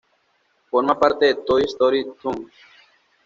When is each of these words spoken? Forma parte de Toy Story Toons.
Forma 0.71 0.99
parte 0.99 1.27
de 1.27 1.35
Toy 1.45 1.61
Story 1.65 2.07
Toons. 2.23 2.51